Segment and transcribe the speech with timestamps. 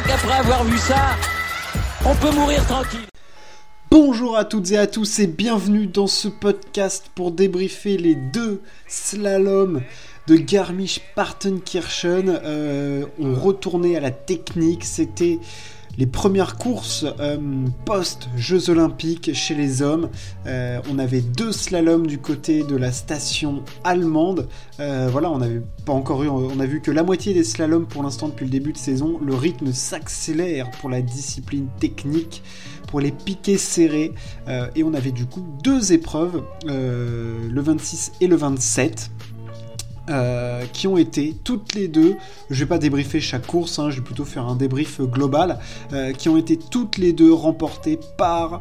[0.00, 1.16] crois qu'après avoir vu ça,
[2.04, 3.06] on peut mourir tranquille.
[3.90, 8.62] Bonjour à toutes et à tous et bienvenue dans ce podcast pour débriefer les deux
[8.86, 9.82] slaloms
[10.26, 12.40] de Garmisch-Partenkirchen.
[12.44, 15.38] Euh, on retournait à la technique, c'était
[15.98, 17.38] les premières courses euh,
[17.84, 20.08] post-Jeux Olympiques chez les hommes.
[20.46, 24.48] Euh, on avait deux slaloms du côté de la station allemande.
[24.78, 27.86] Euh, voilà, on n'avait pas encore eu, on a vu que la moitié des slaloms
[27.86, 29.18] pour l'instant depuis le début de saison.
[29.22, 32.42] Le rythme s'accélère pour la discipline technique,
[32.88, 34.12] pour les piquets serrés.
[34.74, 39.10] et on avait du coup deux épreuves, le 26 et le 27.
[40.10, 42.16] Euh, qui ont été toutes les deux,
[42.48, 45.60] je vais pas débriefer chaque course, hein, je vais plutôt faire un débrief global,
[45.92, 48.60] euh, qui ont été toutes les deux remportées par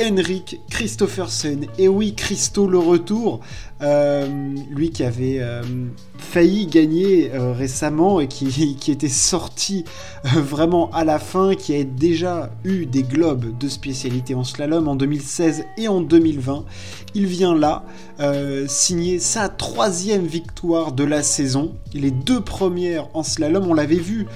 [0.00, 1.66] Henrik Christophersen.
[1.78, 3.40] Et oui, Christo le retour,
[3.82, 4.26] euh,
[4.70, 5.62] lui qui avait euh,
[6.18, 9.84] failli gagner euh, récemment et qui, qui était sorti
[10.22, 14.96] vraiment à la fin, qui a déjà eu des globes de spécialité en slalom en
[14.96, 16.64] 2016 et en 2020.
[17.14, 17.84] Il vient là
[18.68, 21.72] signer sa troisième victoire de la saison.
[21.94, 24.26] Les deux premières en slalom, on l'avait vu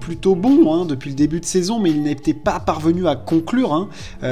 [0.00, 3.74] plutôt bon hein, depuis le début de saison, mais il n'était pas parvenu à conclure.
[3.74, 3.90] Hein.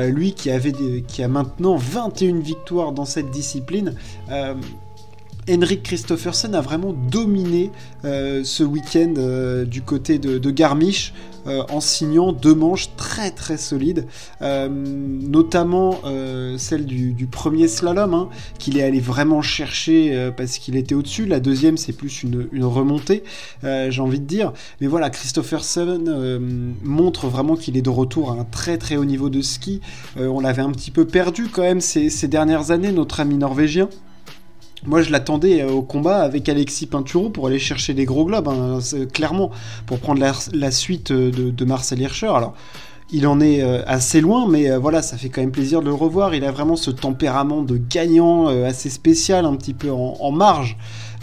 [0.09, 3.95] lui qui, avait qui a maintenant 21 victoires dans cette discipline.
[5.49, 7.71] Euh, Henrik Christophersen a vraiment dominé
[8.05, 11.13] euh, ce week-end euh, du côté de, Garmisch
[11.69, 14.07] en signant deux manches très très solides,
[14.41, 16.01] notamment
[16.59, 21.25] celle du, premier slalom hein, qu'il est allé vraiment chercher parce qu'il était au-dessus.
[21.25, 23.23] La deuxième c'est plus une, remontée,
[23.63, 24.53] j'ai envie de dire.
[24.81, 29.31] Mais voilà, Christophersen montre vraiment qu'il est de retour à un très très haut niveau
[29.31, 29.81] de ski.
[30.17, 33.89] on l'avait un petit peu perdu quand même ces dernières années, notre ami norvégien.
[34.85, 38.49] Moi, je l'attendais euh, au combat avec Alexis Pinturo pour aller chercher des gros globes,
[38.49, 38.79] hein,
[39.13, 39.51] clairement,
[39.87, 42.27] pour prendre la, suite euh, de, Marcel Hirscher.
[42.27, 42.55] Alors,
[43.11, 45.95] il en est euh, assez loin, mais voilà, ça fait quand même plaisir de le
[45.95, 46.35] revoir.
[46.35, 50.77] Il a vraiment ce tempérament de gagnant assez spécial, un petit peu en, marge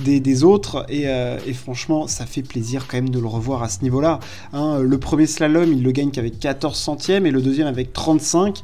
[0.04, 4.20] des, autres, et, franchement, ça fait plaisir quand même de le revoir à ce niveau-là.
[4.54, 4.80] Hein.
[4.80, 8.64] le premier slalom, il le gagne qu'avec 14 centièmes, et le deuxième avec 35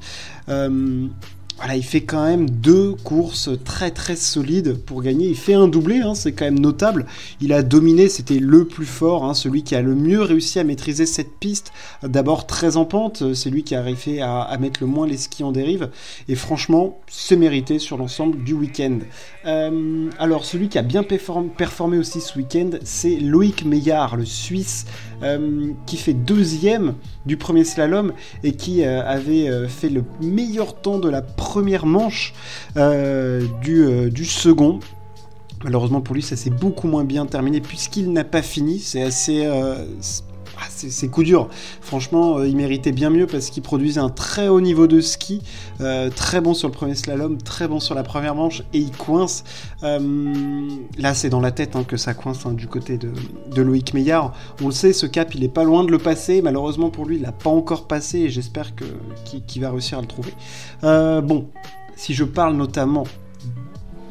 [1.59, 5.27] voilà, il fait quand même deux courses très très solides pour gagner.
[5.27, 7.05] Il fait un doublé, hein, c'est quand même notable.
[7.41, 10.63] Il a dominé, c'était le plus fort, hein, celui qui a le mieux réussi à
[10.63, 11.73] maîtriser cette piste.
[12.01, 15.43] D'abord très en pente, c'est lui qui a réussi à, mettre le moins les skis
[15.43, 15.89] en dérive.
[16.29, 18.99] Et franchement, c'est mérité sur l'ensemble du week-end.
[19.45, 24.85] Euh, alors celui qui a bien performé aussi ce week-end, c'est Loïc Meillard, le Suisse,
[25.23, 26.95] euh, qui fait deuxième
[27.25, 31.87] du premier slalom et qui euh, avait fait le meilleur temps de la première première
[31.87, 32.35] manche
[32.77, 34.79] euh, du, euh, du second.
[35.63, 38.77] Malheureusement pour lui, ça s'est beaucoup moins bien terminé puisqu'il n'a pas fini.
[38.77, 39.45] C'est assez.
[39.45, 39.83] Euh,
[40.67, 41.49] c'est coup dur.
[41.81, 45.41] Franchement, il méritait bien mieux parce qu'il produisait un très haut niveau de ski,
[46.15, 49.43] très bon sur le premier slalom, très bon sur la première manche et il coince.
[49.81, 54.33] là, c'est dans la tête hein, que ça coince hein, du côté de, Loïc Meillard.
[54.61, 56.41] On le sait, ce cap, il est pas loin de le passer.
[56.41, 60.07] Malheureusement pour lui, il l'a pas encore passé et j'espère qu'il va réussir à le
[60.07, 60.33] trouver.
[60.81, 61.47] bon,
[61.95, 63.03] si je parle notamment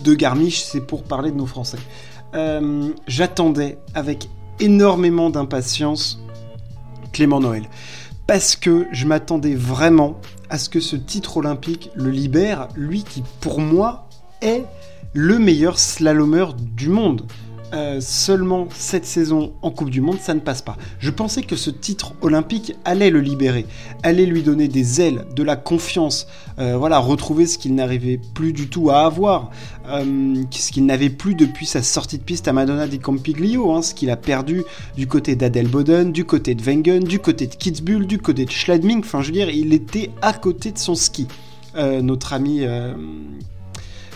[0.04, 1.78] de Garmisch, c'est pour parler de nos Français.
[2.34, 4.28] Euh, j'attendais avec
[4.60, 6.20] énormément d'impatience
[7.12, 7.64] Clément Noël.
[8.26, 10.20] Parce que je m'attendais vraiment
[10.50, 14.08] à ce que ce titre olympique le libère, lui qui pour moi
[14.42, 14.64] est
[15.14, 17.22] le meilleur slalomeur du monde.
[17.74, 20.78] Euh, seulement cette saison en Coupe du Monde, ça ne passe pas.
[21.00, 23.66] Je pensais que ce titre olympique allait le libérer,
[24.02, 28.54] allait lui donner des ailes, de la confiance, euh, voilà, retrouver ce qu'il n'arrivait plus
[28.54, 29.50] du tout à avoir,
[29.86, 33.82] euh, ce qu'il n'avait plus depuis sa sortie de piste à Madonna di Campiglio, hein,
[33.82, 34.64] ce qu'il a perdu
[34.96, 39.00] du côté d'Adelboden, du côté de Wengen, du côté de Kitzbühel, du côté de Schladming,
[39.00, 41.26] enfin je veux dire, il était à côté de son ski,
[41.76, 42.62] notre ami,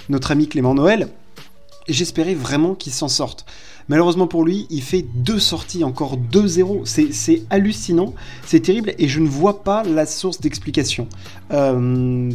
[0.08, 1.08] notre ami Clément Noël
[1.88, 3.46] j'espérais vraiment qu'il s'en sorte.
[3.88, 6.82] Malheureusement pour lui, il fait deux sorties, encore 2-0.
[6.84, 8.14] C'est hallucinant,
[8.46, 11.08] c'est terrible, et je ne vois pas la source d'explication.
[11.52, 12.30] Euh,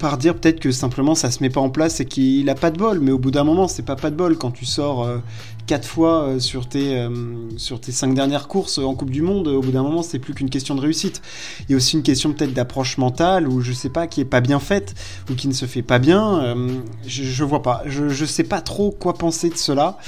[0.00, 2.54] à part dire peut-être que simplement ça se met pas en place et qu'il a
[2.54, 4.64] pas de bol, mais au bout d'un moment, c'est pas pas de bol quand tu
[4.64, 5.18] sors euh,
[5.66, 7.10] quatre fois euh, sur tes euh,
[7.58, 9.48] sur tes cinq dernières courses en Coupe du Monde.
[9.48, 11.20] Au bout d'un moment, c'est plus qu'une question de réussite.
[11.68, 14.24] Il y a aussi une question peut-être d'approche mentale ou je sais pas qui est
[14.24, 14.94] pas bien faite
[15.30, 16.56] ou qui ne se fait pas bien.
[17.06, 17.82] je, je, vois pas.
[17.84, 19.98] Je, je sais pas trop quoi penser de cela.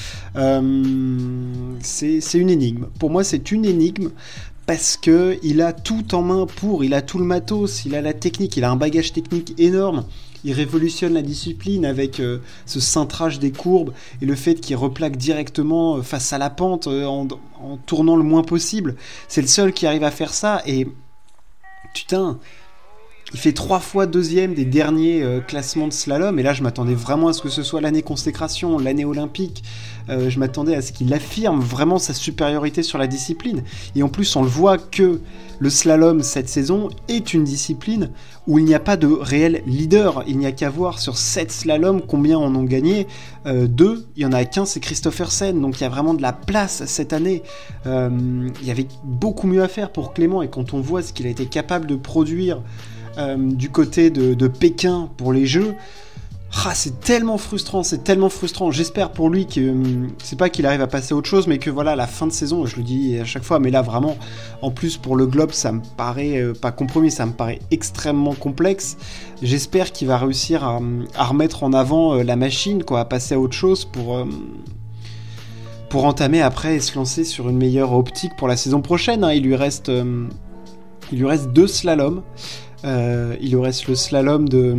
[1.82, 2.86] c'est une énigme.
[2.98, 4.08] Pour moi, c'est une énigme
[4.66, 8.00] parce que il a tout en main pour, il a tout le matos, il a
[8.00, 10.04] la technique, il a un bagage technique énorme.
[10.44, 15.16] il révolutionne la discipline avec euh, ce cintrage des courbes et le fait qu'il replaque
[15.16, 17.28] directement euh, face à la pente en,
[17.60, 18.96] en, tournant le moins possible.
[19.28, 20.88] C'est le seul qui arrive à faire ça et
[21.94, 22.38] putain,
[23.34, 26.94] il fait trois fois deuxième des derniers euh, classements de slalom, et là je m'attendais
[26.94, 29.62] vraiment à ce que ce soit l'année consécration, l'année olympique.
[30.10, 33.62] Euh, je m'attendais à ce qu'il affirme vraiment sa supériorité sur la discipline.
[33.94, 35.20] Et en plus, on le voit que
[35.60, 38.10] le slalom cette saison est une discipline
[38.48, 40.24] où il n'y a pas de réel leader.
[40.26, 43.06] Il n'y a qu'à voir sur 7 slaloms combien en ont gagné.
[43.46, 45.60] Euh, deux, il y en a qu'un, c'est Christophersen.
[45.60, 47.42] Donc il y a vraiment de la place cette année.
[47.86, 50.42] il y avait beaucoup mieux à faire pour Clément.
[50.42, 52.60] Et quand on voit ce qu'il a été capable de produire
[53.18, 55.74] euh, du côté de, Pékin pour les Jeux.
[56.64, 58.70] Ah, c'est tellement frustrant, c'est tellement frustrant.
[58.70, 61.58] J'espère pour lui que hum, c'est pas qu'il arrive à passer à autre chose, mais
[61.58, 64.16] que voilà, la fin de saison, je le dis à chaque fois, mais là vraiment,
[64.60, 68.34] en plus pour le globe, ça me paraît euh, pas compromis, ça me paraît extrêmement
[68.34, 68.98] complexe.
[69.42, 70.78] J'espère qu'il va réussir à,
[71.24, 74.26] remettre en avant euh, la machine, quoi, à passer à autre chose pour.
[75.88, 79.24] Pour entamer après et se lancer sur une meilleure optique pour la saison prochaine.
[79.24, 79.34] Hein.
[79.34, 79.92] Il lui reste,
[81.12, 82.22] il lui reste deux slaloms.
[82.84, 84.74] Euh, il reste le slalom de,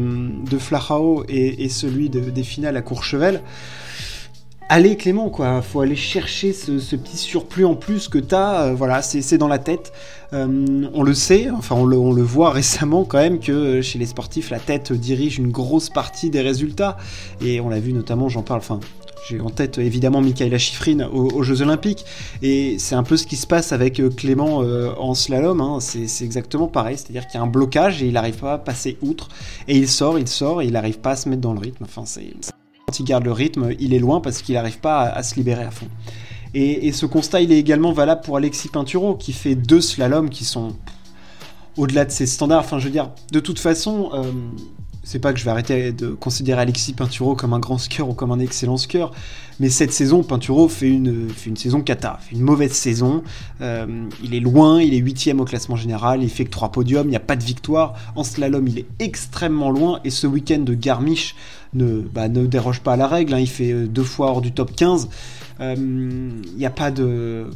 [0.49, 3.41] de Flachau et, celui des finales à Courchevel.
[4.69, 9.01] Allez Clément, quoi, faut aller chercher ce, petit surplus en plus que t'as, euh, voilà,
[9.01, 9.91] c'est dans la tête.
[10.31, 13.99] Euh, on le sait, enfin on le, on le, voit récemment quand même que chez
[13.99, 16.97] les sportifs, la tête dirige une grosse partie des résultats.
[17.41, 18.79] Et on l'a vu notamment, j'en parle, enfin
[19.27, 22.05] j'ai en tête évidemment Michaela Schifrin aux, Jeux Olympiques,
[22.41, 25.79] et c'est un peu ce qui se passe avec euh, Clément euh, en slalom, hein.
[25.79, 28.97] c'est exactement pareil, c'est-à-dire qu'il y a un blocage et il n'arrive pas à passer
[29.01, 29.29] outre,
[29.67, 31.85] et il sort, il sort, et il n'arrive pas à se mettre dans le rythme,
[31.85, 32.03] enfin.
[32.87, 35.63] Quand il garde le rythme, il est loin parce qu'il n'arrive pas à, se libérer
[35.63, 35.87] à fond.
[36.53, 40.45] Et, ce constat, il est également valable pour Alexis Pinturo, qui fait deux slaloms qui
[40.45, 40.75] sont
[41.77, 42.59] au-delà de ses standards.
[42.59, 44.23] Enfin, je veux dire, de toute façon, euh,
[45.03, 48.13] c'est pas que je vais arrêter de considérer Alexis Pinturo comme un grand skieur ou
[48.13, 49.11] comme un excellent skieur,
[49.59, 53.23] mais cette saison, Pinturo fait une, saison cata, fait une mauvaise saison.
[53.61, 57.07] Euh, il est loin, il est huitième au classement général, il fait que trois podiums,
[57.07, 57.93] il n'y a pas de victoire.
[58.15, 61.35] En slalom, il est extrêmement loin, et ce week-end de Garmisch
[61.73, 63.39] ne, bah, ne déroge pas à la règle, hein.
[63.39, 65.09] il fait euh, deux fois hors du top 15.
[65.59, 67.47] Euh, il n'y a pas de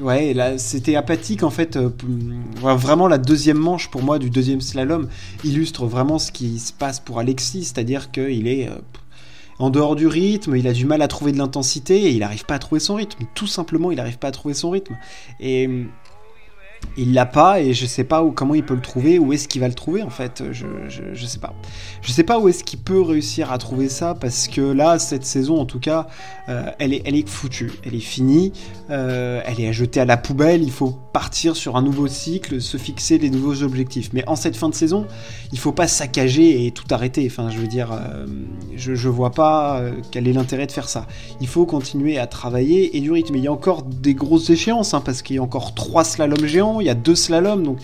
[0.00, 1.76] ouais, là, c'était apathique en fait.
[1.76, 1.90] Euh,
[2.60, 5.08] vraiment, la deuxième manche pour moi du deuxième slalom
[5.44, 8.74] illustre vraiment ce qui se passe pour Alexis, c'est-à-dire qu'il est euh,
[9.58, 12.44] en dehors du rythme, il a du mal à trouver de l'intensité et il n'arrive
[12.44, 13.24] pas à trouver son rythme.
[13.34, 14.96] Tout simplement, il n'arrive pas à trouver son rythme.
[15.38, 15.68] Et
[16.96, 19.48] il l'a pas et je sais pas où, comment il peut le trouver, où est-ce
[19.48, 21.54] qu'il va le trouver en fait, je, je, sais pas.
[22.02, 25.24] Je sais pas où est-ce qu'il peut réussir à trouver ça parce que là, cette
[25.24, 26.06] saison en tout cas,
[26.48, 28.52] euh, elle, est, elle est foutue, elle est finie,
[28.90, 32.60] euh, elle est à jeter à la poubelle, il faut partir sur un nouveau cycle,
[32.60, 34.10] se fixer les nouveaux objectifs.
[34.12, 35.06] Mais en cette fin de saison,
[35.52, 38.26] il faut pas saccager et tout arrêter, enfin je veux dire, euh,
[38.76, 41.06] je, je vois pas quel est l'intérêt de faire ça.
[41.40, 43.36] Il faut continuer à travailler et du rythme.
[43.36, 46.46] Il y a encore des grosses échéances hein, parce qu'il y a encore trois slaloms
[46.46, 47.78] géants il y a deux slaloms, donc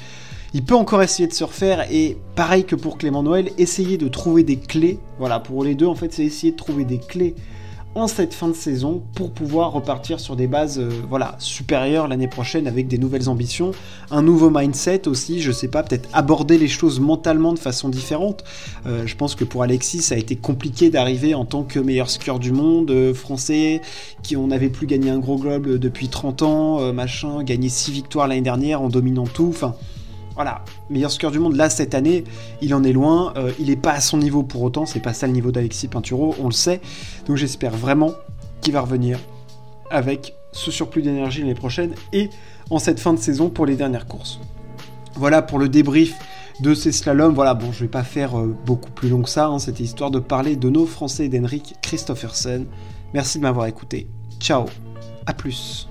[0.52, 1.86] il peut encore essayer de se refaire.
[1.92, 4.98] Et pareil que pour Clément Noël, essayer de trouver des clés.
[5.18, 7.34] Voilà, pour les deux, en fait, c'est essayer de trouver des clés
[7.94, 12.28] en cette fin de saison pour pouvoir repartir sur des bases euh, voilà, supérieures l'année
[12.28, 13.72] prochaine avec des nouvelles ambitions,
[14.10, 18.44] un nouveau mindset aussi, je sais pas, peut-être aborder les choses mentalement de façon différente.
[18.86, 22.10] Euh, je pense que pour Alexis, ça a été compliqué d'arriver en tant que meilleur
[22.10, 23.80] skieur du monde, euh, français,
[24.22, 28.28] qui on n'avait plus gagné un gros globe depuis 30 ans, machin, gagné 6 victoires
[28.28, 29.74] l'année dernière en dominant tout, enfin
[30.34, 31.56] voilà, meilleur skieur du monde.
[31.56, 32.24] Là, cette année,
[32.62, 33.32] il en est loin.
[33.36, 34.86] Euh, il n'est pas à son niveau pour autant.
[34.86, 36.80] C'est pas ça le niveau d'Alexis Pinturo, on le sait.
[37.26, 38.12] Donc j'espère vraiment
[38.60, 39.18] qu'il va revenir
[39.90, 42.30] avec ce surplus d'énergie l'année prochaine et
[42.70, 44.40] en cette fin de saison pour les dernières courses.
[45.14, 46.14] Voilà pour le débrief
[46.60, 47.34] de ces slaloms.
[47.34, 49.46] Voilà, bon, je vais pas faire euh, beaucoup plus long que ça.
[49.46, 49.58] Hein.
[49.58, 52.66] C'était histoire de parler de nos Français d'Henrik Christophersen.
[53.12, 54.08] Merci de m'avoir écouté.
[54.38, 54.66] Ciao,
[55.26, 55.89] à plus.